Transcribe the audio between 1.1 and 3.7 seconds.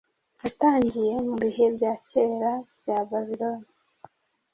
mu bihe bya kera bya Babiloni